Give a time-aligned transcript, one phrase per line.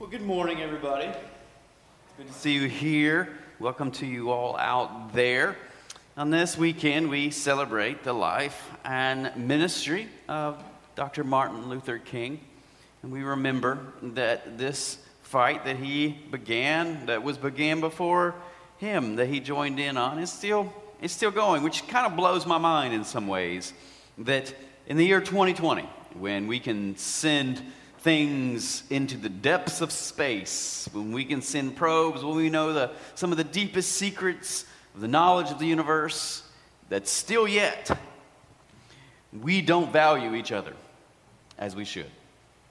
[0.00, 1.08] Well, good morning, everybody.
[1.08, 3.36] It's good to see you here.
[3.58, 5.58] Welcome to you all out there.
[6.16, 10.56] On this weekend, we celebrate the life and ministry of
[10.94, 11.22] Dr.
[11.22, 12.40] Martin Luther King.
[13.02, 18.34] And we remember that this fight that he began, that was began before
[18.78, 20.72] him, that he joined in on, is still,
[21.02, 23.74] is still going, which kind of blows my mind in some ways.
[24.16, 24.54] That
[24.86, 25.82] in the year 2020,
[26.14, 27.60] when we can send
[28.02, 32.90] things into the depths of space, when we can send probes, when we know the,
[33.14, 36.42] some of the deepest secrets of the knowledge of the universe,
[36.88, 37.96] that still yet
[39.32, 40.72] we don't value each other
[41.58, 42.10] as we should.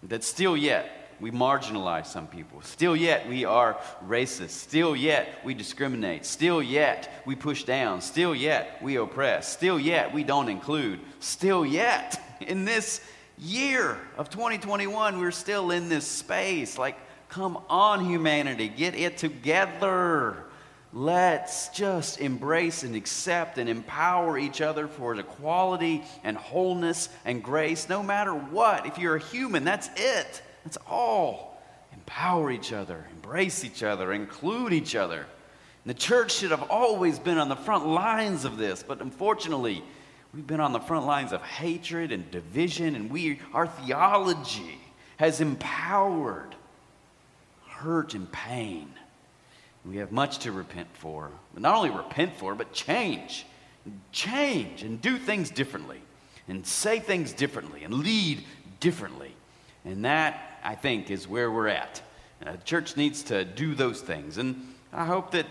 [0.04, 0.90] That still yet
[1.20, 2.62] we marginalize some people.
[2.62, 3.78] Still yet we are
[4.08, 4.52] racist.
[4.52, 6.26] Still yet we discriminate.
[6.26, 8.02] Still yet we push down.
[8.02, 9.48] Still yet we oppress.
[9.48, 11.00] Still yet we don't include.
[11.20, 13.02] Still yet in this
[13.42, 16.78] year of 2021, we're still in this space.
[16.78, 16.98] Like,
[17.30, 20.46] come on, humanity, get it together.
[20.92, 27.88] Let's just embrace and accept and empower each other for equality and wholeness and grace,
[27.88, 28.88] no matter what.
[28.88, 30.42] If you're a human, that's it.
[30.64, 31.62] That's all.
[31.94, 35.20] Empower each other, embrace each other, include each other.
[35.20, 35.28] And
[35.86, 39.84] the church should have always been on the front lines of this, but unfortunately,
[40.34, 44.80] We've been on the front lines of hatred and division, and we, our theology
[45.18, 46.56] has empowered
[47.68, 48.94] hurt and pain.
[49.86, 51.32] We have much to repent for.
[51.58, 53.46] Not only repent for, but change.
[54.12, 56.02] Change and do things differently,
[56.48, 58.44] and say things differently, and lead
[58.80, 59.34] differently.
[59.84, 62.02] And that, I think, is where we're at.
[62.46, 64.38] Uh, the church needs to do those things.
[64.38, 65.48] And I hope that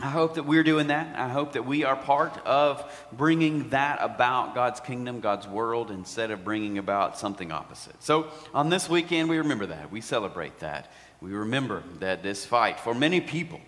[0.00, 1.16] I hope that we're doing that.
[1.16, 6.30] I hope that we are part of bringing that about God's kingdom, God's world, instead
[6.30, 8.02] of bringing about something opposite.
[8.02, 9.92] So, on this weekend, we remember that.
[9.92, 10.90] We celebrate that.
[11.20, 13.60] We remember that this fight for many people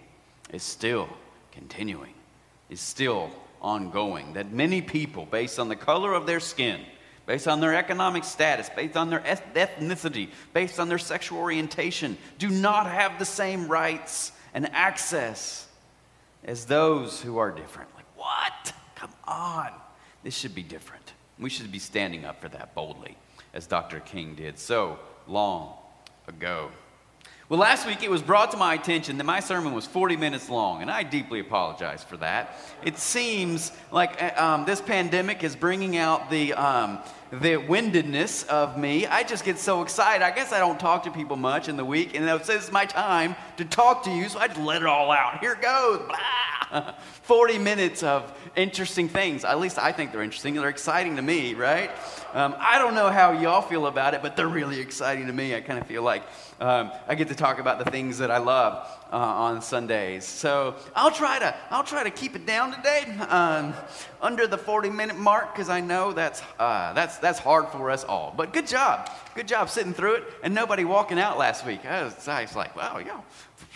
[0.53, 1.09] is still
[1.53, 2.15] continuing,
[2.71, 3.31] is still
[3.63, 4.33] ongoing.
[4.33, 6.81] That many people, based on the color of their skin,
[7.25, 12.49] based on their economic status, based on their ethnicity, based on their sexual orientation, do
[12.49, 15.66] not have the same rights and access
[16.47, 17.91] as those who are different.
[17.95, 18.73] Like, what?
[18.95, 19.71] Come on.
[20.23, 21.13] This should be different.
[21.39, 23.19] We should be standing up for that boldly,
[23.53, 24.01] as Dr.
[24.01, 25.75] King did so long
[26.27, 26.71] ago.
[27.49, 30.51] Well, last week it was brought to my attention that my sermon was 40 minutes
[30.51, 32.59] long, and I deeply apologize for that.
[32.83, 36.99] It seems like uh, um, this pandemic is bringing out the, um,
[37.31, 39.07] the windedness of me.
[39.07, 40.25] I just get so excited.
[40.25, 42.73] I guess I don't talk to people much in the week, and it says it's
[42.73, 45.39] my time to talk to you, so I just let it all out.
[45.39, 45.99] Here goes.
[45.99, 46.46] Blah.
[47.23, 49.45] 40 minutes of interesting things.
[49.45, 50.55] At least I think they're interesting.
[50.55, 51.91] They're exciting to me, right?
[52.35, 55.55] Um, I don't know how y'all feel about it, but they're really exciting to me.
[55.55, 56.23] I kind of feel like
[56.61, 60.25] um, I get to talk about the things that I love uh, on Sundays.
[60.25, 63.75] So I'll try to I'll try to keep it down today, um,
[64.21, 68.05] under the 40 minute mark, because I know that's uh, that's that's hard for us
[68.05, 68.33] all.
[68.37, 71.85] But good job, good job sitting through it, and nobody walking out last week.
[71.85, 73.21] I was, I was like, wow, yeah,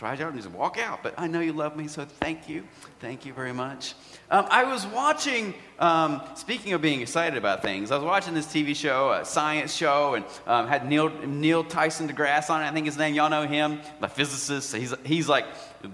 [0.00, 1.02] try to just walk out.
[1.02, 2.64] But I know you love me, so thank you,
[3.00, 3.92] thank you very much.
[4.30, 8.46] Um, I was watching, um, speaking of being excited about things, I was watching this
[8.46, 12.64] TV show, a science show, and um, had Neil, Neil Tyson deGrasse on it.
[12.64, 14.74] I think his name, y'all know him, the physicist.
[14.74, 15.44] He's, he's like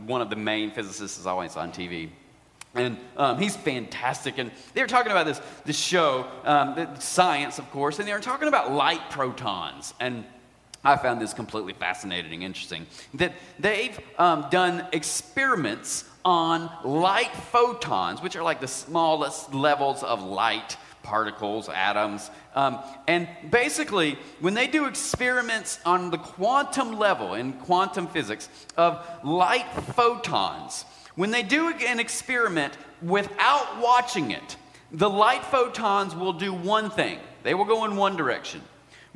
[0.07, 2.11] one of the main physicists is always on TV.
[2.77, 4.39] And um, he's fantastic.
[4.39, 8.21] And they were talking about this, this show, um, science, of course, and they were
[8.21, 9.95] talking about light protons.
[9.99, 10.25] And
[10.87, 12.87] I found this completely fascinating and interesting.
[13.15, 20.23] That they've um, done experiments on light photons, which are like the smallest levels of
[20.23, 22.31] light particles, atoms.
[22.55, 29.05] Um, and basically, when they do experiments on the quantum level in quantum physics of
[29.25, 30.85] light photons,
[31.17, 34.57] when they do an experiment without watching it,
[34.93, 38.61] the light photons will do one thing they will go in one direction.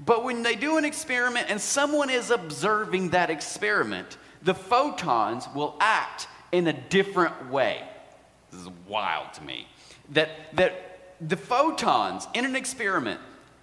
[0.04, 5.76] But when they do an experiment and someone is observing that experiment, the photons will
[5.78, 7.86] act in a different way.
[8.50, 9.68] This is wild to me.
[10.10, 13.20] That, that the photons in an experiment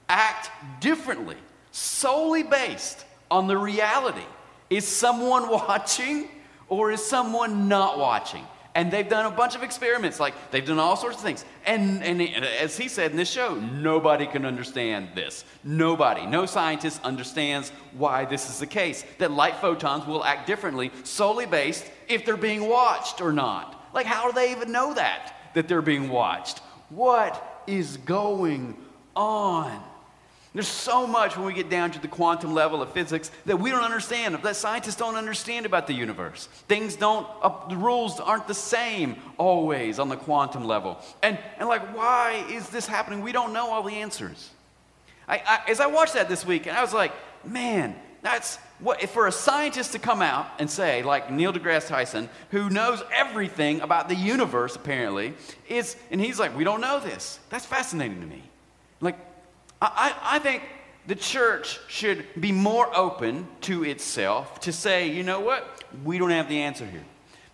[0.10, 1.38] act differently,
[1.72, 4.26] solely based on the reality.
[4.70, 6.30] Is someone watching
[6.70, 8.46] or is someone not watching?
[8.78, 11.44] And they've done a bunch of experiments, like they've done all sorts of things.
[11.66, 15.46] And, and, as he said in this show, nobody can understand this.
[15.64, 19.04] Nobody, no scientist understands why this is the case.
[19.18, 23.90] That light photons will act differently solely based if they're being watched or not.
[23.96, 26.60] Like, how do they even know that, that they're being watched?
[26.90, 28.78] What is going
[29.16, 29.84] on?
[30.58, 33.70] There's so much when we get down to the quantum level of physics that we
[33.70, 36.48] don't understand, that scientists don't understand about the universe.
[36.68, 40.98] Things don't, uh, the rules aren't the same always on the quantum level.
[41.22, 43.22] And, and like, why is this happening?
[43.22, 44.50] We don't know all the answers.
[45.28, 47.12] I, I, as I watched that this week, and I was like,
[47.46, 52.30] man, that's what, for a scientist to come out and say, like Neil deGrasse Tyson,
[52.50, 55.36] who knows everything about the universe apparently,
[55.70, 57.38] is, and he's like, we don't know this.
[57.52, 58.42] That's fascinating to me.
[59.02, 59.20] Like,
[59.82, 60.64] I, I think
[61.06, 65.84] the church should be more open to itself to say, you know what?
[66.04, 67.06] We don't have the answer here.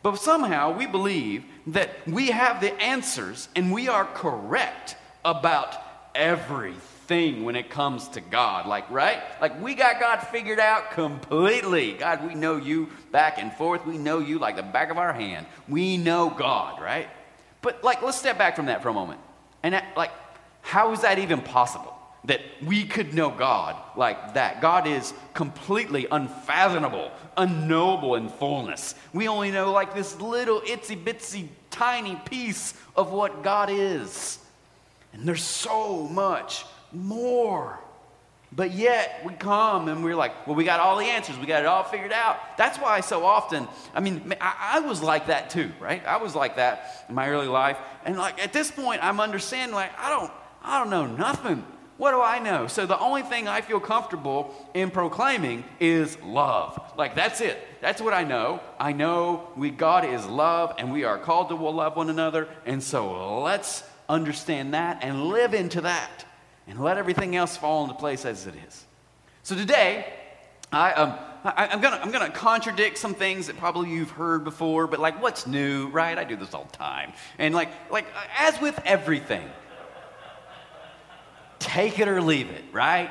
[0.01, 5.77] But somehow we believe that we have the answers and we are correct about
[6.13, 8.65] everything when it comes to God.
[8.65, 9.21] Like, right?
[9.39, 11.93] Like, we got God figured out completely.
[11.93, 13.85] God, we know you back and forth.
[13.85, 15.45] We know you like the back of our hand.
[15.67, 17.07] We know God, right?
[17.61, 19.21] But, like, let's step back from that for a moment.
[19.63, 20.11] And, uh, like,
[20.61, 21.92] how is that even possible?
[22.25, 24.61] That we could know God like that.
[24.61, 28.95] God is completely unfathomable, unknowable in fullness.
[29.13, 34.39] We only know like this little itsy bitsy tiny piece of what God is.
[35.11, 37.79] And there's so much more.
[38.55, 41.37] But yet we come and we're like, well, we got all the answers.
[41.39, 42.55] We got it all figured out.
[42.55, 46.05] That's why so often, I mean, I, I was like that too, right?
[46.05, 47.77] I was like that in my early life.
[48.05, 50.31] And like at this point, I'm understanding, like, I don't,
[50.63, 51.65] I don't know nothing.
[51.97, 52.67] What do I know?
[52.67, 56.79] So the only thing I feel comfortable in proclaiming is love.
[56.97, 57.59] Like that's it.
[57.81, 58.61] That's what I know.
[58.79, 62.47] I know we God is love and we are called to love one another.
[62.65, 66.25] And so let's understand that and live into that
[66.67, 68.85] and let everything else fall into place as it is.
[69.43, 70.11] So today,
[70.71, 71.13] I, um,
[71.43, 75.21] I, am gonna, I'm gonna contradict some things that probably you've heard before, but like
[75.21, 76.17] what's new, right?
[76.17, 77.13] I do this all the time.
[77.37, 78.05] And like, like
[78.37, 79.47] as with everything,
[81.63, 83.09] take it or leave it, right?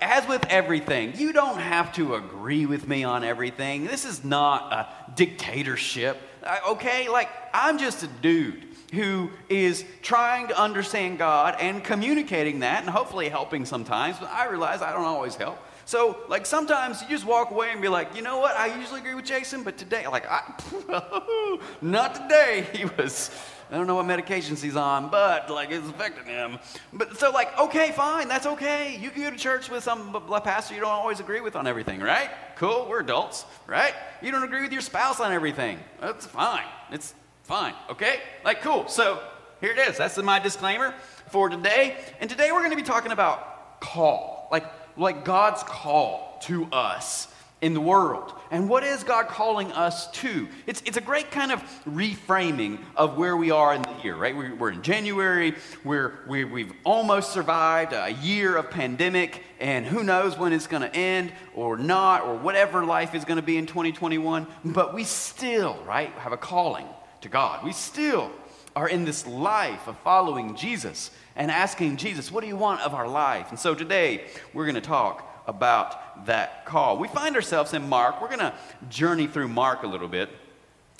[0.00, 3.86] As with everything, you don't have to agree with me on everything.
[3.86, 7.08] This is not a dictatorship, uh, okay?
[7.08, 8.62] Like, I'm just a dude
[8.92, 14.46] who is trying to understand God and communicating that and hopefully helping sometimes, but I
[14.46, 15.58] realize I don't always help.
[15.86, 18.56] So, like, sometimes you just walk away and be like, you know what?
[18.56, 22.66] I usually agree with Jason, but today, like, I, not today.
[22.74, 23.30] He was
[23.74, 26.60] I don't know what medications he's on, but like it's affecting him.
[26.92, 28.96] But so like, okay, fine, that's okay.
[28.96, 30.12] You can go to church with some
[30.44, 32.30] pastor you don't always agree with on everything, right?
[32.54, 33.92] Cool, we're adults, right?
[34.22, 35.80] You don't agree with your spouse on everything.
[36.00, 36.66] That's fine.
[36.92, 38.20] It's fine, okay?
[38.44, 38.86] Like, cool.
[38.86, 39.20] So
[39.60, 39.98] here it is.
[39.98, 40.94] That's my disclaimer
[41.26, 41.96] for today.
[42.20, 44.66] And today we're going to be talking about call, like
[44.96, 47.26] like God's call to us
[47.64, 48.34] in the world.
[48.50, 50.46] And what is God calling us to?
[50.66, 54.36] It's, it's a great kind of reframing of where we are in the year, right?
[54.36, 60.04] We're, we're in January, we're, we, we've almost survived a year of pandemic, and who
[60.04, 63.56] knows when it's going to end or not, or whatever life is going to be
[63.56, 64.46] in 2021.
[64.62, 66.86] But we still, right, have a calling
[67.22, 67.64] to God.
[67.64, 68.30] We still
[68.76, 72.92] are in this life of following Jesus and asking Jesus, what do you want of
[72.92, 73.46] our life?
[73.48, 76.98] And so today, we're going to talk about that call.
[76.98, 78.20] We find ourselves in Mark.
[78.20, 78.54] We're going to
[78.88, 80.30] journey through Mark a little bit.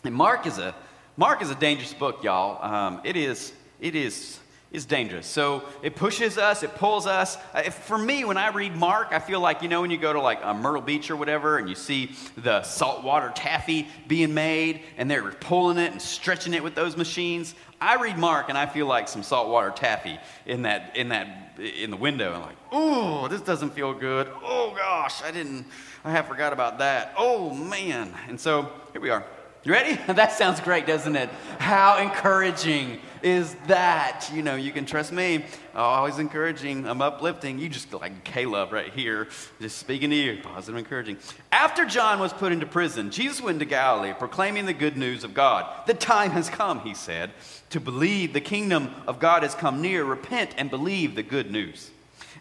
[0.04, 0.74] And Mark is a
[1.16, 2.62] Mark is a dangerous book, y'all.
[2.62, 4.40] Um, it is it is
[4.74, 5.26] is dangerous.
[5.26, 7.38] So it pushes us, it pulls us.
[7.54, 10.12] Uh, for me, when I read Mark, I feel like, you know, when you go
[10.12, 14.82] to like a Myrtle Beach or whatever and you see the saltwater taffy being made
[14.96, 17.54] and they're pulling it and stretching it with those machines.
[17.80, 21.92] I read Mark and I feel like some saltwater taffy in that, in that, in
[21.92, 22.34] the window.
[22.34, 24.28] I'm like, oh, this doesn't feel good.
[24.42, 25.66] Oh gosh, I didn't,
[26.04, 27.14] I have forgot about that.
[27.16, 28.12] Oh man.
[28.28, 29.24] And so here we are.
[29.64, 29.98] You ready?
[30.12, 31.30] that sounds great, doesn't it?
[31.58, 34.28] How encouraging is that?
[34.34, 35.46] You know, you can trust me.
[35.74, 36.86] Always encouraging.
[36.86, 37.58] I'm uplifting.
[37.58, 39.28] You just like Caleb right here,
[39.62, 41.16] just speaking to you, positive, encouraging.
[41.50, 45.32] After John was put into prison, Jesus went to Galilee proclaiming the good news of
[45.32, 45.66] God.
[45.86, 47.30] The time has come, he said,
[47.70, 50.04] to believe the kingdom of God has come near.
[50.04, 51.90] Repent and believe the good news.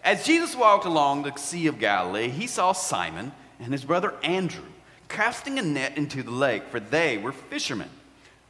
[0.03, 4.65] As Jesus walked along the Sea of Galilee, he saw Simon and his brother Andrew
[5.07, 7.89] casting a net into the lake, for they were fishermen.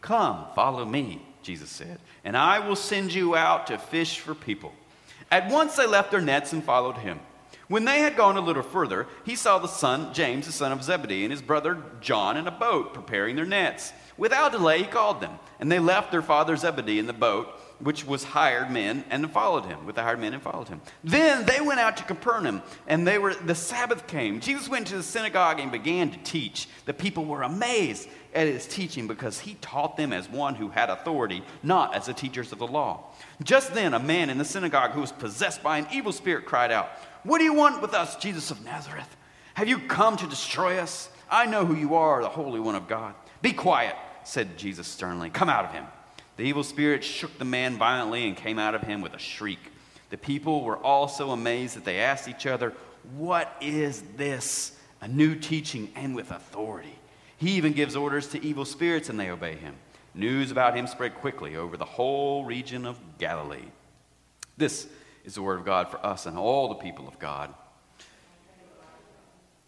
[0.01, 4.73] Come, follow me, Jesus said, and I will send you out to fish for people.
[5.31, 7.19] At once they left their nets and followed him.
[7.67, 10.83] When they had gone a little further, he saw the son, James, the son of
[10.83, 13.93] Zebedee, and his brother John in a boat preparing their nets.
[14.17, 17.47] Without delay, he called them, and they left their father Zebedee in the boat
[17.83, 20.81] which was hired men, and followed him, with the hired men and followed him.
[21.03, 24.39] Then they went out to Capernaum, and they were the Sabbath came.
[24.39, 26.67] Jesus went to the synagogue and began to teach.
[26.85, 30.89] The people were amazed at his teaching because he taught them as one who had
[30.89, 33.11] authority, not as the teachers of the law.
[33.43, 36.71] Just then, a man in the synagogue who was possessed by an evil spirit cried
[36.71, 36.89] out,
[37.23, 39.15] What do you want with us, Jesus of Nazareth?
[39.53, 41.09] Have you come to destroy us?
[41.29, 43.13] I know who you are, the Holy One of God.
[43.41, 45.29] Be quiet, said Jesus sternly.
[45.29, 45.85] Come out of him.
[46.37, 49.59] The evil spirit shook the man violently and came out of him with a shriek.
[50.09, 52.73] The people were all so amazed that they asked each other,
[53.15, 54.77] What is this?
[55.01, 56.97] A new teaching and with authority.
[57.37, 59.75] He even gives orders to evil spirits and they obey him.
[60.15, 63.65] News about him spread quickly over the whole region of Galilee.
[64.57, 64.87] This
[65.25, 67.53] is the word of God for us and all the people of God.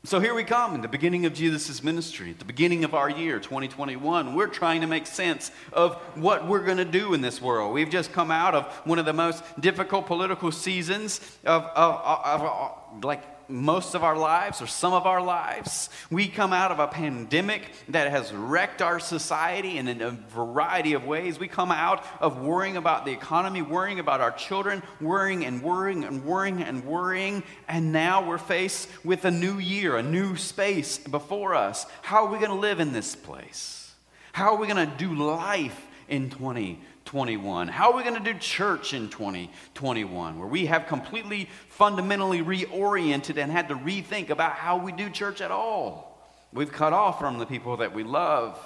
[0.06, 3.10] So here we come in the beginning of Jesus' ministry, at the beginning of our
[3.10, 4.36] year, 2021.
[4.36, 7.74] We're trying to make sense of what we're going to do in this world.
[7.74, 12.42] We've just come out of one of the most difficult political seasons of, of, of,
[12.44, 15.90] of like most of our lives or some of our lives.
[16.10, 21.06] We come out of a pandemic that has wrecked our society in a variety of
[21.06, 21.40] ways.
[21.40, 26.04] We come out of worrying about the economy, worrying about our children, worrying and worrying
[26.04, 27.44] and worrying and worrying.
[27.68, 31.86] And now we're faced with a new year, a new space before us.
[32.02, 33.94] How are we going to live in this place?
[34.34, 36.82] How are we going to do life in 2020?
[37.06, 37.68] 2021?
[37.68, 43.38] How are we going to do church in 2021, where we have completely fundamentally reoriented
[43.38, 46.20] and had to rethink about how we do church at all?
[46.52, 48.60] We've cut off from the people that we love,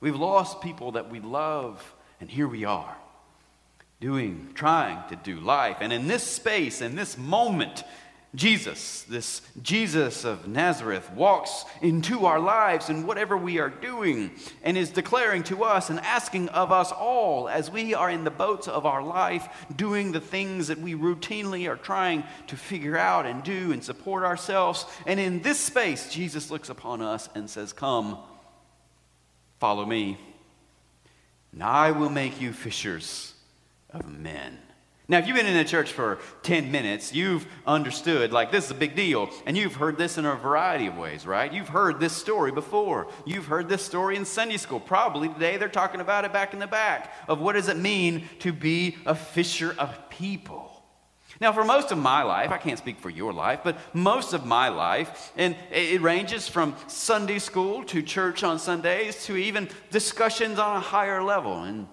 [0.00, 2.96] we've lost people that we love, and here we are
[4.00, 5.78] doing, trying to do life.
[5.80, 7.82] And in this space, in this moment,
[8.36, 14.30] Jesus, this Jesus of Nazareth, walks into our lives in whatever we are doing
[14.62, 18.30] and is declaring to us and asking of us all as we are in the
[18.30, 23.24] boats of our life, doing the things that we routinely are trying to figure out
[23.24, 24.84] and do and support ourselves.
[25.06, 28.18] And in this space, Jesus looks upon us and says, Come,
[29.58, 30.20] follow me,
[31.52, 33.32] and I will make you fishers
[33.88, 34.58] of men.
[35.08, 38.70] Now, if you've been in a church for 10 minutes, you've understood, like, this is
[38.72, 39.30] a big deal.
[39.46, 41.52] And you've heard this in a variety of ways, right?
[41.52, 43.06] You've heard this story before.
[43.24, 44.80] You've heard this story in Sunday school.
[44.80, 48.24] Probably today they're talking about it back in the back of what does it mean
[48.40, 50.72] to be a fisher of people.
[51.40, 54.44] Now, for most of my life, I can't speak for your life, but most of
[54.44, 60.58] my life, and it ranges from Sunday school to church on Sundays to even discussions
[60.58, 61.62] on a higher level.
[61.62, 61.86] And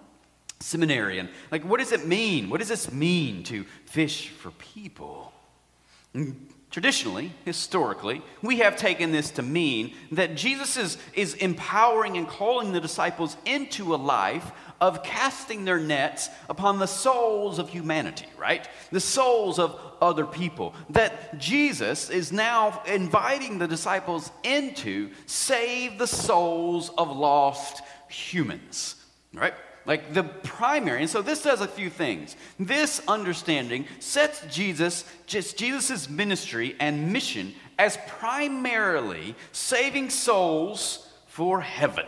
[0.63, 2.50] seminary and like what does it mean?
[2.50, 5.34] What does this mean to fish for people?
[6.13, 12.27] And traditionally historically we have taken this to mean that jesus is, is empowering and
[12.27, 14.51] calling the disciples into a life
[14.82, 18.67] of casting their nets upon the souls of humanity right?
[18.91, 20.74] The souls of other people.
[20.89, 28.96] That jesus is now inviting the disciples into save the souls of lost humans
[29.34, 29.53] right
[29.85, 31.01] like the primary.
[31.01, 32.35] And so this does a few things.
[32.59, 42.05] This understanding sets Jesus, just Jesus' ministry and mission as primarily saving souls for heaven.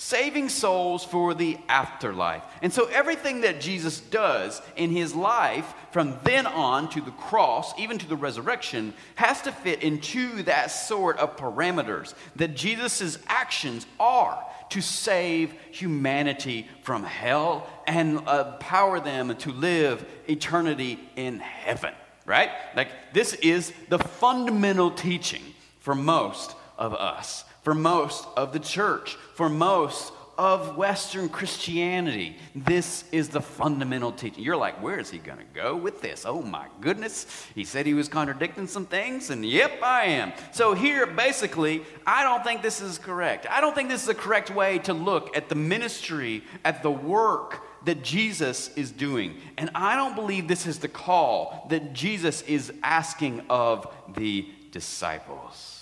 [0.00, 2.44] Saving souls for the afterlife.
[2.62, 7.76] And so, everything that Jesus does in his life from then on to the cross,
[7.80, 13.86] even to the resurrection, has to fit into that sort of parameters that Jesus' actions
[13.98, 14.40] are
[14.70, 21.92] to save humanity from hell and uh, empower them to live eternity in heaven,
[22.24, 22.50] right?
[22.76, 25.42] Like, this is the fundamental teaching
[25.80, 32.34] for most of us, for most of the church, for most of Western Christianity.
[32.54, 34.42] This is the fundamental teaching.
[34.42, 36.24] You're like, where is he going to go with this?
[36.24, 37.26] Oh my goodness.
[37.54, 40.32] He said he was contradicting some things, and yep, I am.
[40.50, 43.46] So, here, basically, I don't think this is correct.
[43.50, 46.90] I don't think this is the correct way to look at the ministry, at the
[46.90, 49.36] work that Jesus is doing.
[49.58, 55.74] And I don't believe this is the call that Jesus is asking of the disciples.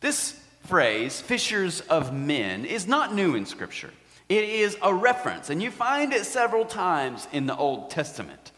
[0.00, 3.92] This phrase, fishers of men, is not new in Scripture.
[4.28, 8.52] It is a reference, and you find it several times in the Old Testament.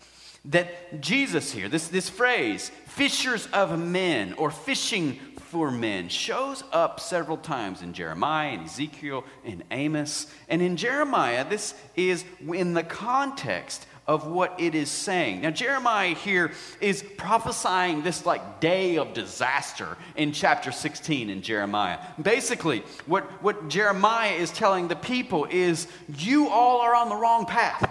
[0.46, 7.00] That Jesus here, this, this phrase, fishers of men or fishing for men, shows up
[7.00, 10.32] several times in Jeremiah and Ezekiel and Amos.
[10.48, 15.42] And in Jeremiah, this is in the context of what it is saying.
[15.42, 16.50] Now, Jeremiah here
[16.80, 21.98] is prophesying this like day of disaster in chapter 16 in Jeremiah.
[22.20, 25.86] Basically, what, what Jeremiah is telling the people is
[26.16, 27.88] you all are on the wrong path.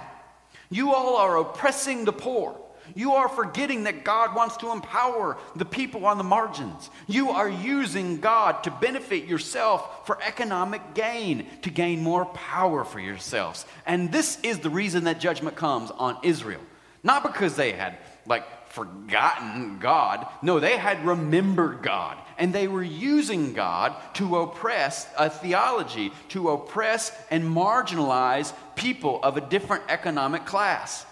[0.71, 2.59] You all are oppressing the poor.
[2.96, 6.89] You are forgetting that God wants to empower the people on the margins.
[7.08, 13.00] You are using God to benefit yourself for economic gain, to gain more power for
[13.00, 13.65] yourselves.
[13.86, 16.62] And this is the reason that judgment comes on Israel.
[17.03, 20.27] Not because they had like forgotten God.
[20.41, 22.17] No, they had remembered God.
[22.38, 29.38] And they were using God to oppress a theology, to oppress and marginalize people of
[29.38, 31.06] a different economic class.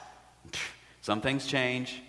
[1.05, 2.01] Some things change,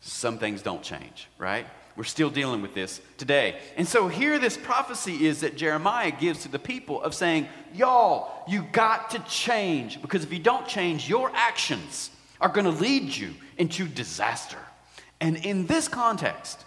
[0.00, 1.66] some things don't change, right?
[1.96, 3.58] We're still dealing with this today.
[3.76, 8.42] And so here this prophecy is that Jeremiah gives to the people of saying, Y'all,
[8.48, 13.14] you got to change because if you don't change, your actions are going to lead
[13.14, 14.56] you into disaster.
[15.20, 16.64] And in this context,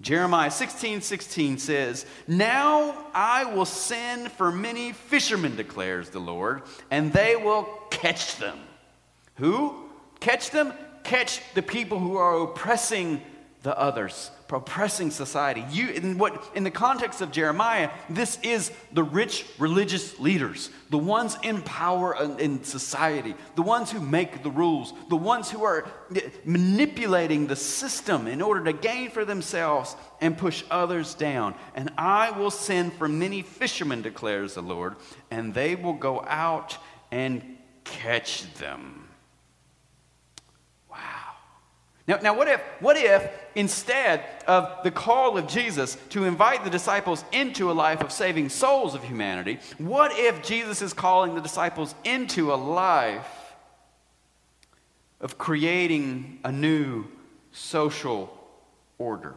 [0.00, 6.62] Jeremiah 16 16 says, Now I will send for many fishermen, declares the Lord,
[6.92, 8.60] and they will catch them.
[9.38, 9.90] Who?
[10.20, 10.72] Catch them?
[11.04, 13.22] Catch the people who are oppressing
[13.64, 15.64] the others, oppressing society.
[15.70, 20.98] You, in, what, in the context of Jeremiah, this is the rich religious leaders, the
[20.98, 25.88] ones in power in society, the ones who make the rules, the ones who are
[26.44, 31.54] manipulating the system in order to gain for themselves and push others down.
[31.74, 34.96] And I will send for many fishermen, declares the Lord,
[35.30, 36.76] and they will go out
[37.10, 39.03] and catch them.
[42.06, 46.70] Now, now what, if, what if instead of the call of Jesus to invite the
[46.70, 51.40] disciples into a life of saving souls of humanity, what if Jesus is calling the
[51.40, 53.54] disciples into a life
[55.20, 57.06] of creating a new
[57.52, 58.30] social
[58.98, 59.34] order,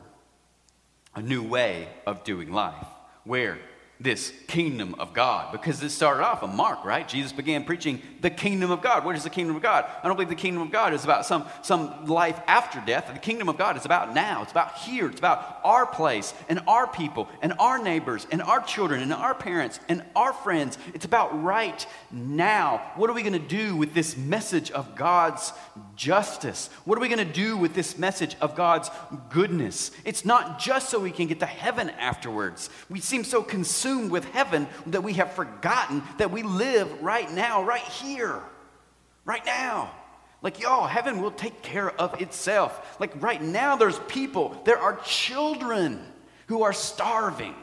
[1.16, 2.88] a new way of doing life,
[3.24, 3.58] where
[4.00, 7.08] this kingdom of God because this started off a Mark, right?
[7.08, 9.04] Jesus began preaching the kingdom of God.
[9.04, 9.86] What is the kingdom of God?
[10.04, 13.12] I don't believe the kingdom of God is about some, some life after death.
[13.12, 14.44] The kingdom of God is about now.
[14.44, 15.08] It's about here.
[15.08, 19.34] It's about our place and our people and our neighbors and our children and our
[19.34, 20.77] parents and our friends.
[20.94, 22.92] It's about right now.
[22.96, 25.54] What are we going to do with this message of God's
[25.96, 26.70] justice?
[26.86, 28.92] What are we going to do with this message of God's
[29.30, 29.92] goodness?
[30.06, 32.70] It's not just so we can get to heaven afterwards.
[32.89, 37.32] We seem so consumed consumed with heaven that we have forgotten that we live right
[37.32, 38.41] now, right here,
[39.26, 39.91] right now.
[40.41, 42.97] Like, y'all, heaven will take care of itself.
[43.00, 46.00] Like, right now, there's people, there are children
[46.47, 47.56] who are starving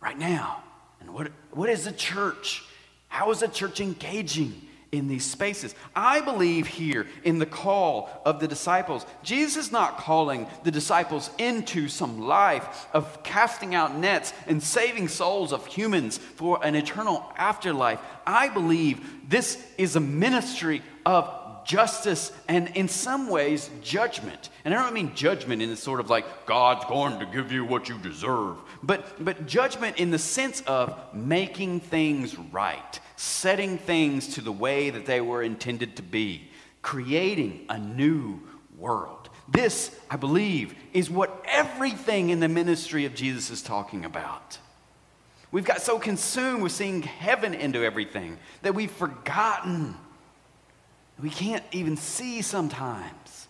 [0.00, 0.62] right now.
[1.00, 2.64] And what, what is the church?
[3.08, 5.74] How is the church engaging in these spaces.
[5.94, 11.30] I believe here in the call of the disciples, Jesus is not calling the disciples
[11.38, 17.24] into some life of casting out nets and saving souls of humans for an eternal
[17.36, 18.00] afterlife.
[18.26, 24.82] I believe this is a ministry of justice and in some ways judgment and i
[24.82, 27.98] don't mean judgment in the sort of like god's going to give you what you
[27.98, 34.50] deserve but but judgment in the sense of making things right setting things to the
[34.50, 36.48] way that they were intended to be,
[36.80, 38.40] creating a new
[38.78, 39.28] world.
[39.46, 44.56] This, I believe, is what everything in the ministry of Jesus is talking about.
[45.52, 49.96] We've got so consumed with seeing heaven into everything that we've forgotten.
[51.20, 53.48] We can't even see sometimes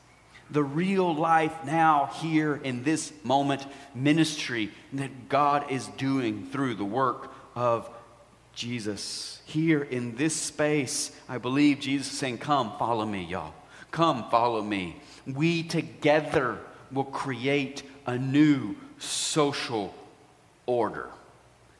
[0.50, 6.85] the real life now, here in this moment, ministry that God is doing through the
[6.85, 7.88] work of
[8.61, 9.40] Jesus.
[9.46, 13.55] Here in this space, I believe Jesus is saying, Come, follow me, y'all.
[13.90, 14.96] Come, follow me.
[15.27, 16.59] We together
[16.92, 19.94] will create a new social
[20.66, 21.09] order.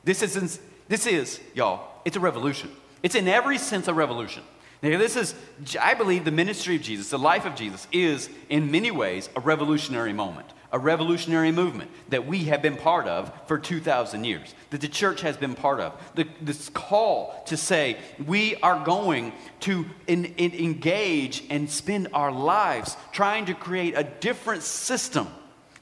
[0.05, 2.71] This is, this is, y'all, it's a revolution.
[3.03, 4.43] It's in every sense a revolution.
[4.83, 5.35] Now, this is,
[5.79, 9.41] I believe, the ministry of Jesus, the life of Jesus, is in many ways a
[9.41, 14.81] revolutionary moment a revolutionary movement that we have been part of for 2,000 years, that
[14.81, 15.93] the church has been part of.
[16.15, 22.31] The, this call to say we are going to in, in engage and spend our
[22.31, 25.27] lives trying to create a different system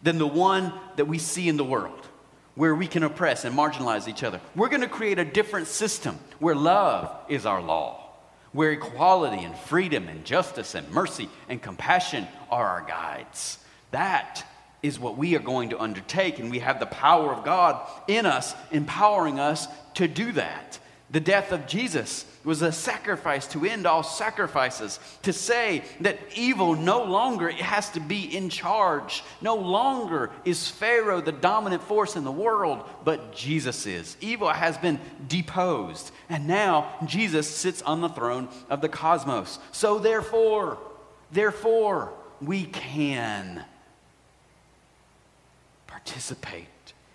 [0.02, 2.06] than the one that we see in the world,
[2.54, 4.40] where we can oppress and marginalize each other.
[4.54, 8.04] We're going to create a different system where love is our law.
[8.52, 13.58] Where equality and freedom and justice and mercy and compassion are our guides.
[13.90, 14.44] That
[14.82, 18.26] is what we are going to undertake, and we have the power of God in
[18.26, 20.78] us, empowering us to do that.
[21.10, 26.74] The death of Jesus was a sacrifice to end all sacrifices, to say that evil
[26.74, 29.24] no longer has to be in charge.
[29.40, 34.18] No longer is Pharaoh the dominant force in the world, but Jesus is.
[34.20, 39.58] Evil has been deposed, and now Jesus sits on the throne of the cosmos.
[39.72, 40.78] So therefore,
[41.32, 43.64] therefore, we can
[46.08, 46.66] participate.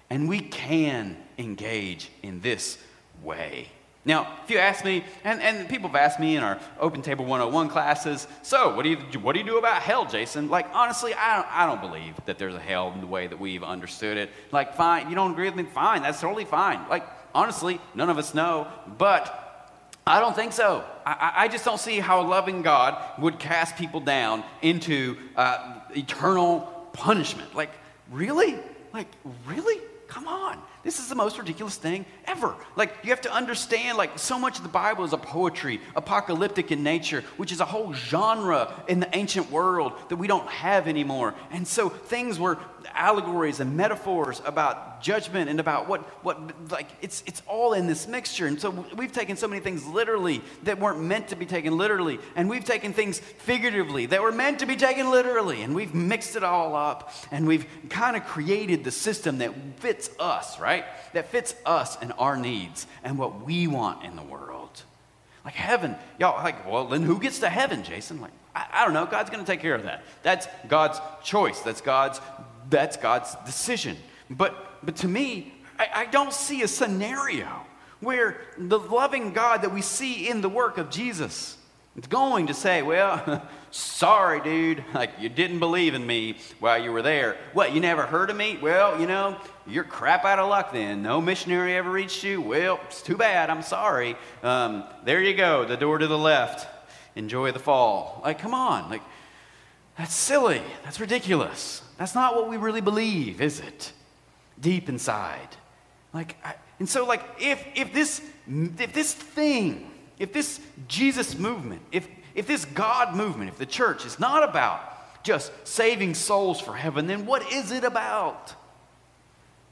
[0.10, 2.78] And we can engage in this
[3.24, 3.70] way.
[4.06, 7.26] Now, if you ask me, and, and people have asked me in our Open Table
[7.26, 10.50] 101 classes, so what do you, what do, you do about hell, Jason?
[10.50, 13.40] Like, honestly, I don't, I don't believe that there's a hell in the way that
[13.40, 14.30] we've understood it.
[14.52, 15.64] Like, fine, you don't agree with me?
[15.64, 16.88] Fine, that's totally fine.
[16.90, 19.72] Like, honestly, none of us know, but
[20.06, 20.84] I don't think so.
[21.06, 25.80] I, I, just don't see how a loving God would cast people down into uh,
[25.96, 27.56] eternal punishment.
[27.56, 27.72] Like,
[28.12, 28.60] really?
[28.94, 29.08] Like,
[29.48, 29.82] really?
[30.08, 30.62] Come on.
[30.84, 32.56] This is the most ridiculous thing ever.
[32.76, 36.72] Like, you have to understand, like, so much of the Bible is a poetry, apocalyptic
[36.72, 40.88] in nature, which is a whole genre in the ancient world that we don't have
[40.88, 41.34] anymore.
[41.52, 42.60] And so things were
[42.94, 48.08] allegories and metaphors about judgment and about what, what like, it's, it's all in this
[48.08, 48.48] mixture.
[48.48, 52.20] And so we've taken so many things literally that weren't meant to be taken literally.
[52.36, 55.62] And we've taken things figuratively that were meant to be taken literally.
[55.62, 57.14] And we've mixed it all up.
[57.32, 60.86] And we've kind of created the system that fits us, right?
[61.14, 64.84] That fits us and our needs and what we want in the world.
[65.46, 68.22] Like heaven, y'all, like, well, then who gets to heaven, Jason?
[68.22, 69.06] Like, I, I don't know.
[69.06, 70.04] God's going to take care of that.
[70.22, 71.60] That's God's choice.
[71.62, 72.22] That's God's
[72.70, 73.98] that's God's decision.
[74.30, 77.48] But, but to me, I, I don't see a scenario
[78.00, 81.58] where the loving God that we see in the work of Jesus
[81.96, 86.92] is going to say, Well, sorry, dude, like you didn't believe in me while you
[86.92, 87.38] were there.
[87.54, 88.58] What, you never heard of me?
[88.62, 91.04] Well, you know, you're crap out of luck then.
[91.04, 92.42] No missionary ever reached you?
[92.42, 93.50] Well, it's too bad.
[93.50, 94.18] I'm sorry.
[94.42, 96.68] Um, there you go, the door to the left.
[97.16, 98.22] Enjoy the fall.
[98.24, 98.90] Like, come on.
[98.90, 99.04] Like,
[99.98, 100.62] that's silly.
[100.84, 101.82] That's ridiculous.
[101.98, 103.92] That's not what we really believe, is it?
[104.60, 105.50] Deep inside.
[106.14, 111.82] Like, I, and so, like, if, if, this, if this thing, if this Jesus movement,
[111.92, 116.74] if, if this God movement, if the church is not about just saving souls for
[116.74, 118.54] heaven, then what is it about?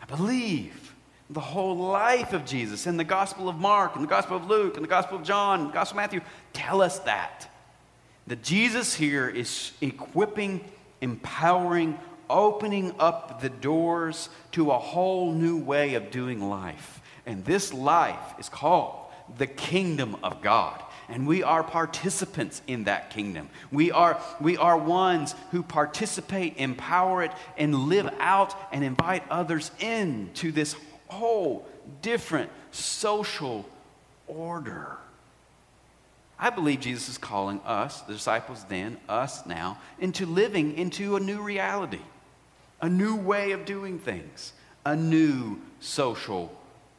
[0.01, 0.95] I believe
[1.29, 4.75] the whole life of Jesus and the Gospel of Mark and the Gospel of Luke
[4.75, 6.21] and the Gospel of John and the Gospel of Matthew
[6.53, 7.50] tell us that.
[8.27, 10.63] That Jesus here is equipping,
[11.01, 17.01] empowering, opening up the doors to a whole new way of doing life.
[17.25, 18.97] And this life is called
[19.37, 20.81] the kingdom of God.
[21.09, 23.49] And we are participants in that kingdom.
[23.69, 29.71] We are, we are ones who participate, empower it, and live out and invite others
[29.79, 30.75] into this
[31.07, 31.67] whole
[32.01, 33.67] different social
[34.27, 34.97] order.
[36.41, 41.19] I believe Jesus is calling us, the disciples then, us now, into living into a
[41.19, 42.01] new reality
[42.81, 44.53] a new way of doing things,
[44.85, 46.51] a new social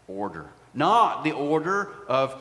[0.07, 0.47] order.
[0.75, 2.41] Not the order of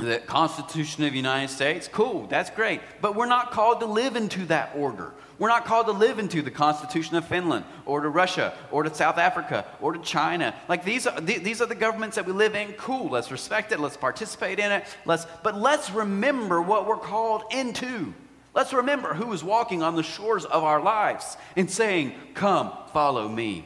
[0.00, 1.88] the Constitution of the United States.
[1.88, 2.80] Cool, that's great.
[3.00, 5.12] But we're not called to live into that order.
[5.38, 8.94] We're not called to live into the Constitution of Finland or to Russia or to
[8.94, 10.54] South Africa or to China.
[10.68, 12.72] Like these are, these are the governments that we live in.
[12.74, 14.84] Cool, let's respect it, let's participate in it.
[15.06, 18.12] Let's, but let's remember what we're called into.
[18.52, 23.26] Let's remember who is walking on the shores of our lives and saying, Come, follow
[23.26, 23.64] me.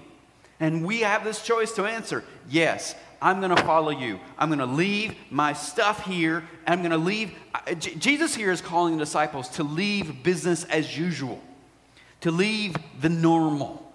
[0.61, 4.21] And we have this choice to answer yes, I'm going to follow you.
[4.39, 6.45] I'm going to leave my stuff here.
[6.67, 7.33] I'm going to leave.
[7.79, 11.41] Jesus here is calling the disciples to leave business as usual,
[12.21, 13.93] to leave the normal,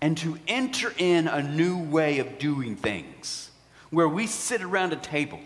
[0.00, 3.50] and to enter in a new way of doing things
[3.90, 5.40] where we sit around a table,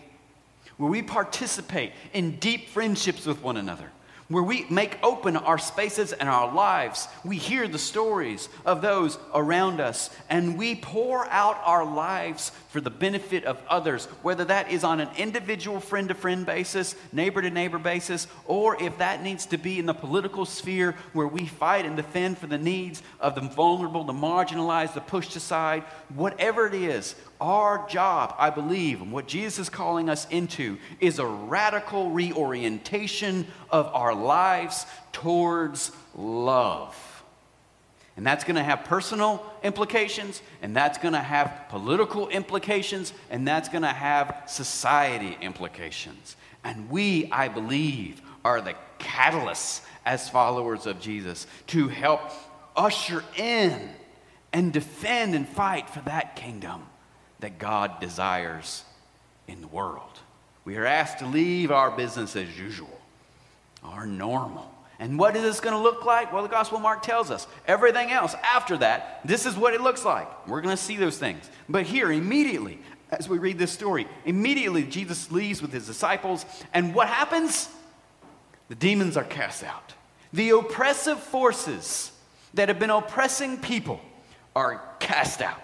[0.77, 3.91] where we participate in deep friendships with one another
[4.29, 7.07] where we make open our spaces and our lives.
[7.25, 12.79] We hear the stories of those around us, and we pour out our lives for
[12.79, 17.41] the benefit of others, whether that is on an individual friend to friend basis, neighbor
[17.41, 21.47] to neighbor basis, or if that needs to be in the political sphere where we
[21.47, 26.67] fight and defend for the needs of the vulnerable, the marginalized, the pushed aside, whatever
[26.67, 31.25] it is, our job, I believe, and what Jesus is calling us into is a
[31.25, 36.95] radical reorientation of our lives towards love.
[38.17, 43.47] And that's going to have personal implications, and that's going to have political implications, and
[43.47, 46.35] that's going to have society implications.
[46.65, 52.19] And we, I believe, are the catalysts as followers of Jesus to help
[52.75, 53.89] usher in
[54.51, 56.83] and defend and fight for that kingdom
[57.39, 58.83] that God desires
[59.47, 60.19] in the world.
[60.65, 62.99] We are asked to leave our business as usual,
[63.83, 64.69] our normal.
[64.99, 66.33] And what is this going to look like?
[66.33, 67.47] Well, the Gospel of Mark tells us.
[67.65, 70.47] Everything else after that, this is what it looks like.
[70.47, 71.49] We're going to see those things.
[71.69, 76.45] But here, immediately, as we read this story, immediately Jesus leaves with his disciples.
[76.73, 77.69] And what happens?
[78.67, 79.93] The demons are cast out.
[80.33, 82.11] The oppressive forces
[82.53, 84.01] that have been oppressing people
[84.55, 85.61] are cast out,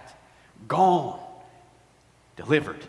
[0.67, 1.19] gone
[2.35, 2.87] delivered.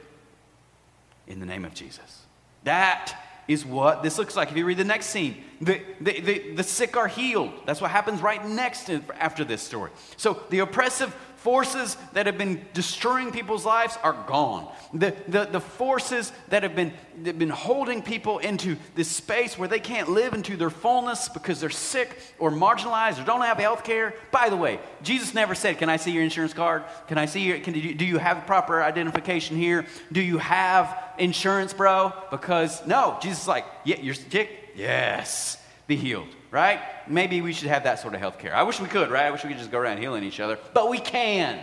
[1.27, 2.23] in the name of Jesus.
[2.65, 3.15] That
[3.49, 4.51] is what this looks like.
[4.51, 7.53] If you read the next scene, the, the, the, the sick are healed.
[7.65, 9.91] That's what happens right next after this story.
[10.17, 14.71] So the oppressive forces that have been destroying people's lives are gone.
[14.93, 19.59] The, the, the forces that have been, that have been holding people into this space
[19.59, 23.59] where they can't live into their fullness because they're sick or marginalized or don't have
[23.59, 24.15] health care.
[24.31, 26.85] By the way, Jesus never said, Can I see your insurance card?
[27.09, 29.87] Can I see your, can do you have proper identification here?
[30.13, 32.13] Do you have insurance, bro?
[32.31, 34.51] Because no, Jesus is like, Yeah, you're sick?
[34.75, 36.81] Yes, be healed right?
[37.09, 38.55] Maybe we should have that sort of health care.
[38.55, 39.27] I wish we could, right?
[39.27, 41.59] I wish we could just go around healing each other, but we can.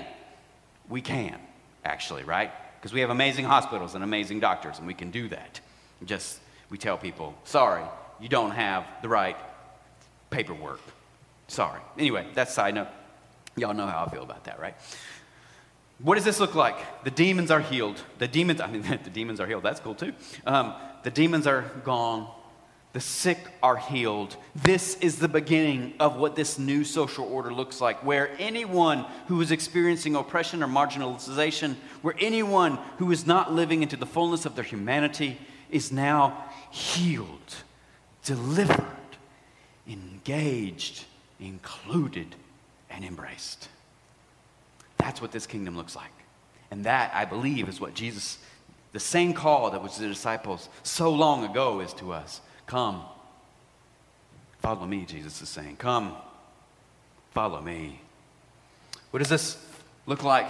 [0.89, 1.39] We can,
[1.85, 2.51] actually, right?
[2.79, 5.59] Because we have amazing hospitals and amazing doctors, and we can do that.
[6.05, 7.83] Just, we tell people, sorry,
[8.19, 9.37] you don't have the right
[10.29, 10.81] paperwork.
[11.47, 11.79] Sorry.
[11.97, 12.87] Anyway, that's side note.
[13.55, 14.75] Y'all know how I feel about that, right?
[15.99, 17.03] What does this look like?
[17.03, 18.01] The demons are healed.
[18.17, 19.63] The demons, I mean, the demons are healed.
[19.63, 20.13] That's cool too.
[20.45, 22.29] Um, the demons are gone.
[22.93, 24.37] The sick are healed.
[24.55, 29.41] This is the beginning of what this new social order looks like, where anyone who
[29.41, 34.55] is experiencing oppression or marginalization, where anyone who is not living into the fullness of
[34.55, 35.39] their humanity
[35.71, 37.55] is now healed,
[38.23, 38.85] delivered,
[39.87, 41.05] engaged,
[41.39, 42.35] included,
[42.91, 43.69] and embraced.
[44.99, 46.11] That's what this kingdom looks like.
[46.69, 48.37] And that, I believe, is what Jesus,
[48.91, 52.39] the same call that was to the disciples so long ago, is to us.
[52.65, 53.03] Come.
[54.59, 55.77] Follow me, Jesus is saying.
[55.77, 56.15] Come.
[57.31, 57.99] Follow me.
[59.11, 59.57] What does this
[60.05, 60.49] look like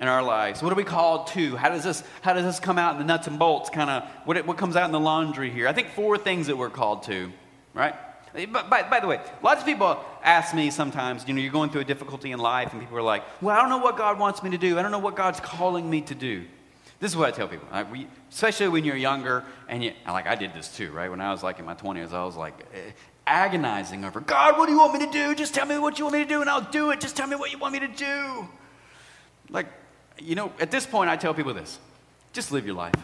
[0.00, 0.62] in our lives?
[0.62, 1.56] What are we called to?
[1.56, 3.70] How does this, how does this come out in the nuts and bolts?
[3.70, 5.68] Kind of what, what comes out in the laundry here?
[5.68, 7.32] I think four things that we're called to,
[7.74, 7.94] right?
[8.32, 11.70] But by, by, the way, lots of people ask me sometimes, you know, you're going
[11.70, 14.20] through a difficulty in life, and people are like, well, I don't know what God
[14.20, 14.78] wants me to do.
[14.78, 16.44] I don't know what God's calling me to do.
[17.00, 17.90] This is what I tell people, right?
[17.90, 21.10] we, especially when you're younger, and you, like I did this too, right?
[21.10, 22.90] When I was like in my 20s, I was like eh,
[23.26, 25.34] agonizing over, God, what do you want me to do?
[25.34, 27.00] Just tell me what you want me to do, and I'll do it.
[27.00, 28.46] Just tell me what you want me to do.
[29.48, 29.66] Like,
[30.18, 31.78] you know, at this point, I tell people this:
[32.34, 32.94] just live your life.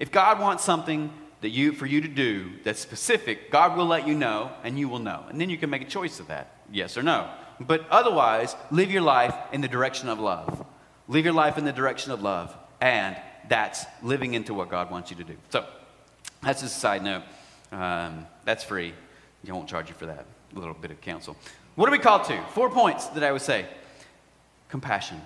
[0.00, 4.04] If God wants something that you for you to do that's specific, God will let
[4.04, 6.56] you know, and you will know, and then you can make a choice of that,
[6.72, 7.30] yes or no.
[7.60, 10.66] But otherwise, live your life in the direction of love.
[11.06, 13.16] Live your life in the direction of love, and
[13.48, 15.36] that's living into what God wants you to do.
[15.50, 15.64] So
[16.42, 17.22] that's just a side note.
[17.72, 18.94] Um, that's free.
[19.44, 20.26] You won't charge you for that.
[20.54, 21.36] A little bit of counsel.
[21.74, 22.42] What are we called to?
[22.54, 23.66] Four points that I would say.
[24.68, 25.20] Compassion.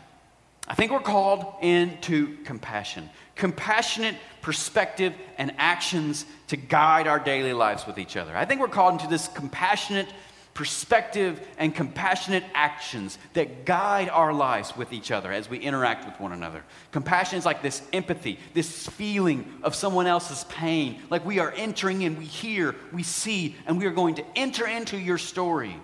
[0.69, 3.11] I think we're called into compassion.
[3.35, 8.37] Compassionate perspective and actions to guide our daily lives with each other.
[8.37, 10.09] I think we're called into this compassionate
[10.55, 16.21] perspective and compassionate actions that guide our lives with each other as we interact with
[16.21, 16.63] one another.
[16.91, 21.01] Compassion is like this empathy, this feeling of someone else's pain.
[21.09, 24.67] Like we are entering in, we hear, we see, and we are going to enter
[24.67, 25.77] into your story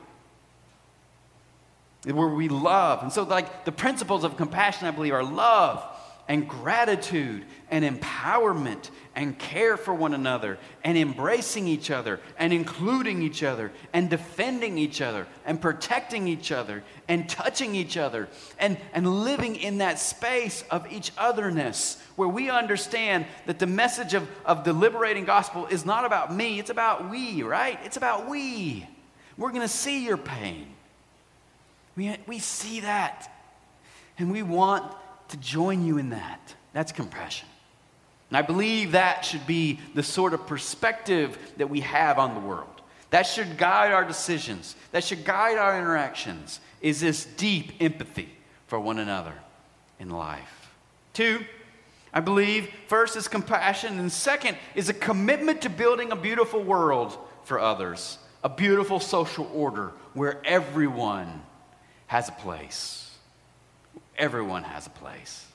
[2.04, 3.02] where we love.
[3.02, 5.85] And so, like, the principles of compassion, I believe, are love
[6.28, 13.22] and gratitude and empowerment and care for one another and embracing each other and including
[13.22, 18.76] each other and defending each other and protecting each other and touching each other and,
[18.92, 24.28] and living in that space of each otherness where we understand that the message of,
[24.44, 27.78] of the liberating gospel is not about me, it's about we, right?
[27.84, 28.86] It's about we.
[29.38, 30.66] We're going to see your pain.
[31.96, 33.32] We, we see that.
[34.18, 34.92] And we want
[35.28, 36.54] to join you in that.
[36.72, 37.48] That's compassion.
[38.30, 42.40] And I believe that should be the sort of perspective that we have on the
[42.40, 42.68] world.
[43.10, 44.76] That should guide our decisions.
[44.92, 46.60] That should guide our interactions.
[46.80, 48.28] Is this deep empathy
[48.66, 49.32] for one another
[49.98, 50.74] in life?
[51.14, 51.44] Two,
[52.12, 57.16] I believe first is compassion, and second is a commitment to building a beautiful world
[57.44, 61.42] for others, a beautiful social order where everyone
[62.08, 63.08] has a place
[64.18, 65.46] everyone has a place.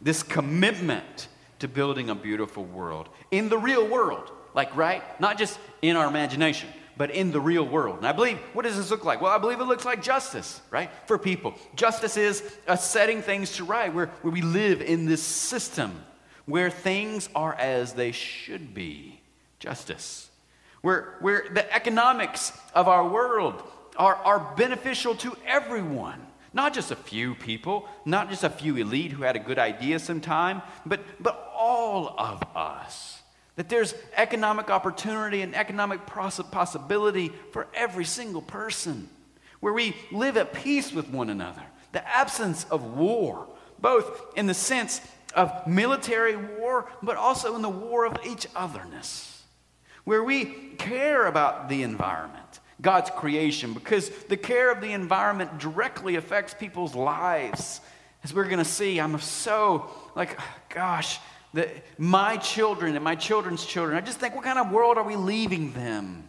[0.00, 1.28] This commitment
[1.60, 5.02] to building a beautiful world in the real world, like, right?
[5.20, 7.98] Not just in our imagination, but in the real world.
[7.98, 9.20] And I believe, what does this look like?
[9.20, 10.90] Well, I believe it looks like justice, right?
[11.06, 11.54] For people.
[11.74, 12.42] Justice is
[12.78, 16.04] setting things to right, where, where we live in this system
[16.46, 19.20] where things are as they should be.
[19.58, 20.30] Justice.
[20.80, 23.62] Where, where the economics of our world
[23.96, 26.20] are, are beneficial to everyone.
[26.54, 29.98] Not just a few people, not just a few elite who had a good idea
[29.98, 33.20] sometime, but, but all of us.
[33.56, 39.08] That there's economic opportunity and economic possibility for every single person,
[39.60, 41.62] where we live at peace with one another.
[41.92, 43.46] The absence of war,
[43.78, 45.00] both in the sense
[45.34, 49.42] of military war, but also in the war of each otherness,
[50.04, 50.44] where we
[50.78, 56.94] care about the environment, God's creation, because the care of the environment directly affects people's
[56.94, 57.80] lives.
[58.24, 61.20] As we're going to see, I'm so like, gosh,
[61.54, 65.04] that my children and my children's children, I just think, what kind of world are
[65.04, 66.28] we leaving them?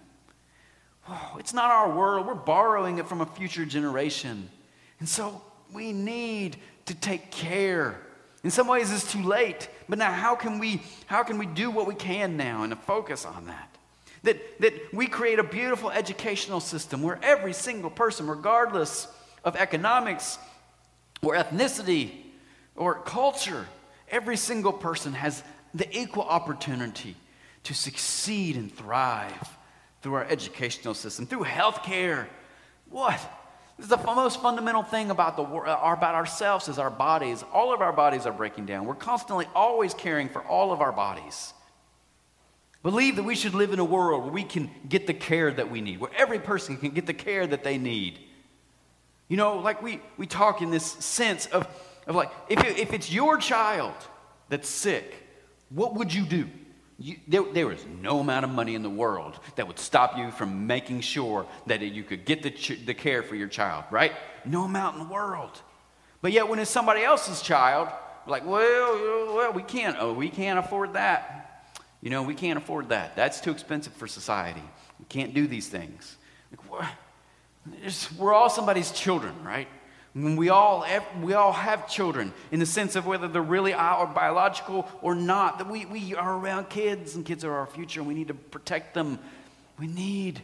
[1.09, 2.27] Oh, it's not our world.
[2.27, 4.49] We're borrowing it from a future generation.
[4.99, 5.41] And so
[5.73, 7.99] we need to take care.
[8.43, 9.69] In some ways, it's too late.
[9.89, 13.25] But now, how can we, how can we do what we can now and focus
[13.25, 13.72] on that?
[14.23, 19.07] That, that we create a beautiful educational system where every single person, regardless
[19.43, 20.37] of economics
[21.21, 22.11] or ethnicity
[22.75, 23.67] or culture,
[24.09, 27.15] every single person has the equal opportunity
[27.63, 29.57] to succeed and thrive
[30.01, 32.27] through our educational system, through healthcare.
[32.89, 33.19] What?
[33.77, 37.43] This is the most fundamental thing about, the, uh, about ourselves is our bodies.
[37.51, 38.85] All of our bodies are breaking down.
[38.85, 41.53] We're constantly always caring for all of our bodies.
[42.83, 45.71] Believe that we should live in a world where we can get the care that
[45.71, 48.19] we need, where every person can get the care that they need.
[49.29, 51.65] You know, like we, we talk in this sense of,
[52.05, 53.95] of like, if, it, if it's your child
[54.49, 55.15] that's sick,
[55.69, 56.49] what would you do?
[56.99, 60.31] You, there, there is no amount of money in the world that would stop you
[60.31, 64.11] from making sure that you could get the, ch- the care for your child, right?
[64.45, 65.61] No amount in the world.
[66.21, 67.89] But yet, when it's somebody else's child,
[68.27, 71.42] like, well, well, we can't, oh, we can't afford that.
[72.03, 73.15] You know, we can't afford that.
[73.15, 74.61] That's too expensive for society.
[74.99, 76.17] We can't do these things.
[76.51, 76.85] Like,
[78.19, 79.69] we're all somebody's children, right?
[80.13, 80.85] We all,
[81.21, 85.59] we all have children in the sense of whether they're really our biological or not.
[85.59, 88.33] That we, we are around kids, and kids are our future, and we need to
[88.33, 89.17] protect them.
[89.79, 90.41] We need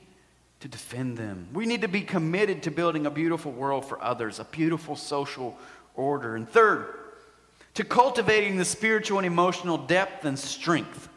[0.61, 1.49] to defend them.
[1.53, 5.57] We need to be committed to building a beautiful world for others, a beautiful social
[5.93, 6.37] order.
[6.37, 6.87] And third,
[7.73, 11.09] to cultivating the spiritual and emotional depth and strength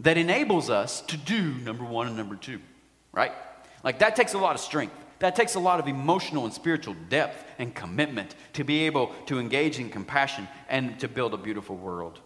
[0.00, 2.60] that enables us to do number one and number two,
[3.12, 3.32] right?
[3.82, 4.94] Like that takes a lot of strength.
[5.20, 9.38] That takes a lot of emotional and spiritual depth and commitment to be able to
[9.38, 12.20] engage in compassion and to build a beautiful world.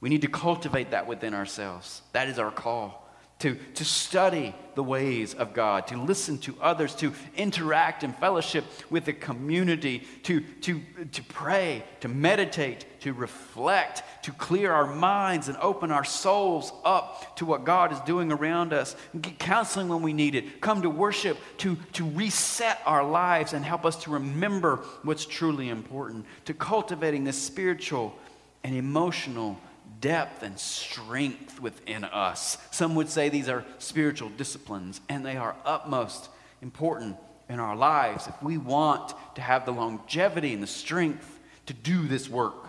[0.00, 2.02] We need to cultivate that within ourselves.
[2.12, 3.01] That is our call
[3.42, 8.64] to, to study the ways of God, to listen to others, to interact and fellowship
[8.88, 15.48] with the community, to, to, to pray, to meditate, to reflect, to clear our minds
[15.48, 20.02] and open our souls up to what God is doing around us, get counseling when
[20.02, 24.10] we need it, come to worship to, to reset our lives and help us to
[24.10, 28.14] remember what's truly important, to cultivating this spiritual
[28.62, 29.58] and emotional
[30.02, 32.58] depth and strength within us.
[32.70, 36.28] Some would say these are spiritual disciplines, and they are utmost
[36.60, 37.16] important
[37.48, 42.06] in our lives if we want to have the longevity and the strength to do
[42.06, 42.66] this work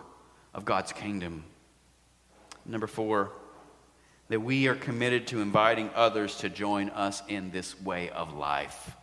[0.53, 1.43] of God's kingdom.
[2.65, 3.31] Number four,
[4.29, 8.95] that we are committed to inviting others to join us in this way of life.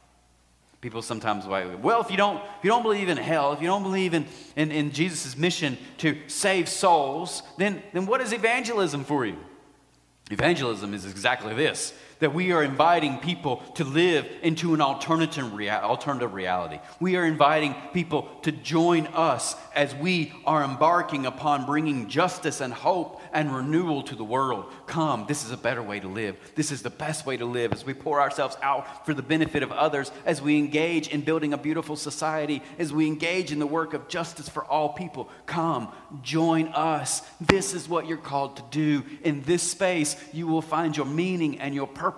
[0.81, 3.83] People sometimes well, if you don't, if you don't believe in hell, if you don't
[3.83, 9.27] believe in, in, in Jesus' mission to save souls, then, then what is evangelism for
[9.27, 9.37] you?
[10.31, 15.71] Evangelism is exactly this that we are inviting people to live into an alternative, rea-
[15.71, 16.79] alternative reality.
[17.01, 22.73] We are inviting people to join us as we are embarking upon bringing justice and
[22.73, 24.71] hope and renewal to the world.
[24.87, 26.37] Come, this is a better way to live.
[26.55, 29.63] This is the best way to live as we pour ourselves out for the benefit
[29.63, 33.67] of others, as we engage in building a beautiful society, as we engage in the
[33.67, 35.29] work of justice for all people.
[35.47, 37.23] Come, join us.
[37.41, 39.05] This is what you're called to do.
[39.23, 42.10] In this space, you will find your meaning and your purpose.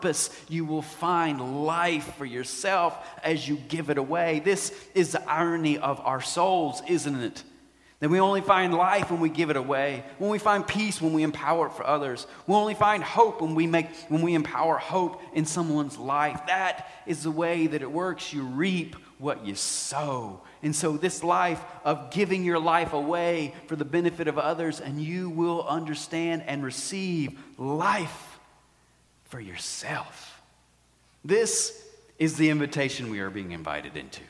[0.48, 4.40] You will find life for yourself as you give it away.
[4.40, 7.42] This is the irony of our souls, isn't it?
[8.02, 10.02] That we only find life when we give it away.
[10.18, 12.26] When we find peace when we empower it for others.
[12.48, 16.40] We only find hope when we make when we empower hope in someone's life.
[16.48, 18.32] That is the way that it works.
[18.32, 20.40] You reap what you sow.
[20.64, 25.00] And so this life of giving your life away for the benefit of others and
[25.00, 28.31] you will understand and receive life
[29.32, 30.42] for yourself.
[31.24, 31.82] This
[32.18, 34.20] is the invitation we are being invited into.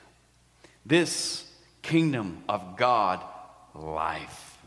[0.87, 1.45] This
[1.83, 3.21] kingdom of God
[3.75, 4.59] life.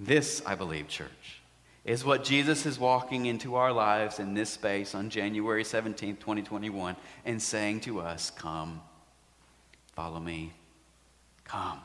[0.00, 1.40] This, I believe, church,
[1.84, 6.96] is what Jesus is walking into our lives in this space on January 17th, 2021,
[7.24, 8.80] and saying to us, Come,
[9.92, 10.52] follow me.
[11.44, 11.78] Come,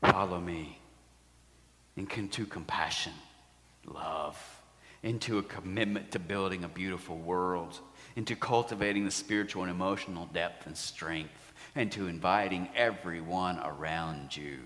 [0.00, 0.78] follow me.
[1.96, 3.14] Into compassion,
[3.84, 4.55] love,
[5.02, 7.80] into a commitment to building a beautiful world,
[8.16, 14.58] into cultivating the spiritual and emotional depth and strength, and to inviting everyone around you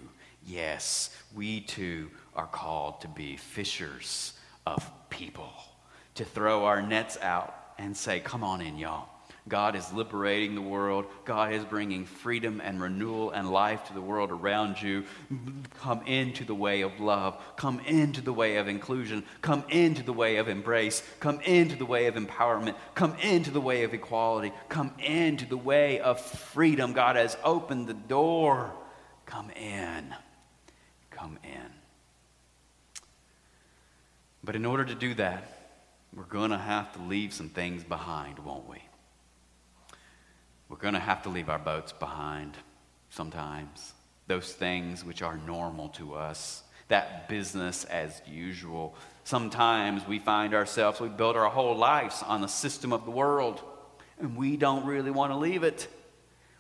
[0.47, 4.35] Yes, we too are called to be fishers
[4.67, 5.53] of people,
[6.15, 9.09] to throw our nets out and say, Come on in, y'all.
[9.49, 11.07] God is liberating the world.
[11.25, 15.05] God is bringing freedom and renewal and life to the world around you.
[15.81, 17.41] Come into the way of love.
[17.57, 19.25] Come into the way of inclusion.
[19.41, 21.03] Come into the way of embrace.
[21.21, 22.75] Come into the way of empowerment.
[22.95, 24.53] Come into the way of equality.
[24.69, 26.93] Come into the way of freedom.
[26.93, 28.73] God has opened the door.
[29.27, 30.15] Come in.
[31.11, 31.73] Come in.
[34.45, 35.45] But in order to do that,
[36.15, 38.83] we're going to have to leave some things behind, won't we?
[40.71, 42.57] We're going to have to leave our boats behind
[43.11, 43.93] sometimes.
[44.29, 48.95] Those things which are normal to us, that business as usual.
[49.25, 53.61] Sometimes we find ourselves, we build our whole lives on the system of the world,
[54.21, 55.89] and we don't really want to leave it.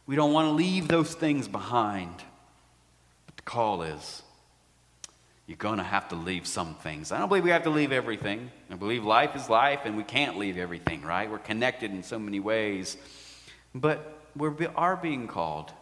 [0.06, 2.16] We don't want to leave those things behind.
[3.26, 4.22] But the call is
[5.46, 7.12] you're going to have to leave some things.
[7.12, 8.50] I don't believe we have to leave everything.
[8.70, 11.30] I believe life is life and we can't leave everything, right?
[11.30, 12.96] We're connected in so many ways.
[13.74, 15.72] But we are being called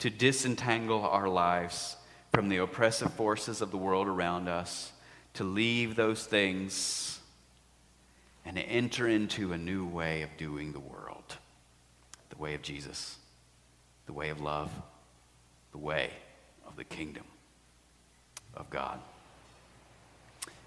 [0.00, 1.96] to disentangle our lives
[2.32, 4.92] from the oppressive forces of the world around us,
[5.34, 7.20] to leave those things
[8.44, 11.36] and enter into a new way of doing the world.
[12.30, 13.16] The way of Jesus,
[14.06, 14.70] the way of love,
[15.72, 16.10] the way
[16.66, 17.24] of the kingdom
[18.54, 18.98] of God.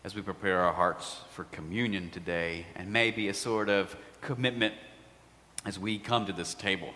[0.04, 4.74] As we prepare our hearts for communion today, and maybe a sort of commitment
[5.68, 6.94] as we come to this table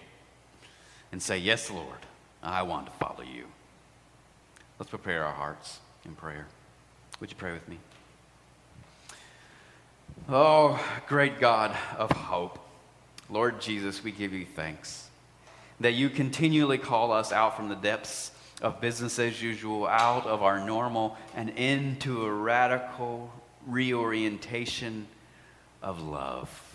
[1.11, 1.99] and say, Yes, Lord,
[2.41, 3.43] I want to follow you.
[4.79, 6.47] Let's prepare our hearts in prayer.
[7.19, 7.77] Would you pray with me?
[10.29, 12.59] Oh, great God of hope,
[13.29, 15.09] Lord Jesus, we give you thanks
[15.81, 20.43] that you continually call us out from the depths of business as usual, out of
[20.43, 23.33] our normal, and into a radical
[23.67, 25.07] reorientation
[25.81, 26.70] of love.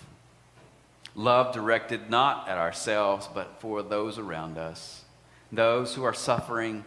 [1.16, 5.06] Love directed not at ourselves, but for those around us,
[5.50, 6.84] those who are suffering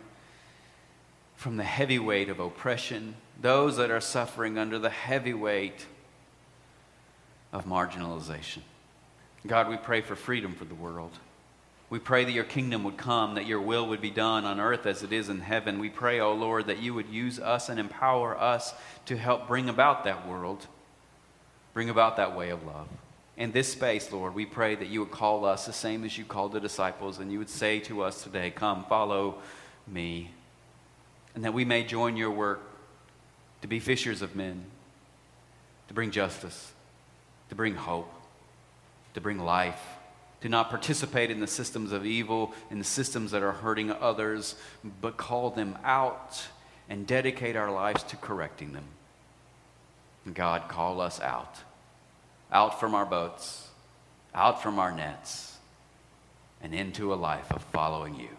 [1.36, 5.88] from the heavy weight of oppression, those that are suffering under the heavy weight
[7.52, 8.62] of marginalization.
[9.48, 11.18] God, we pray for freedom for the world.
[11.90, 14.86] We pray that your kingdom would come, that your will would be done on earth
[14.86, 15.80] as it is in heaven.
[15.80, 18.76] We pray, O oh Lord, that you would use us and empower us
[19.08, 20.68] to help bring about that world,
[21.74, 22.88] bring about that way of love.
[23.40, 26.26] In this space, Lord, we pray that you would call us the same as you
[26.26, 29.40] called the disciples, and you would say to us today, Come, follow
[29.88, 30.30] me.
[31.34, 32.62] And that we may join your work
[33.64, 34.66] to be fishers of men,
[35.88, 36.74] to bring justice,
[37.50, 38.14] to bring hope,
[39.16, 39.82] to bring life
[40.42, 44.56] to not participate in the systems of evil, in the systems that are hurting others,
[45.02, 46.48] but call them out
[46.90, 48.86] and dedicate our lives to correcting them.
[50.34, 51.58] God, call us out,
[52.52, 53.68] out from our boats,
[54.34, 55.58] out from our nets,
[56.62, 58.30] and into a life of following you.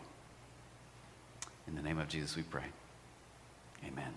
[1.66, 2.64] In the name of Jesus, we pray.
[3.86, 4.12] Amen.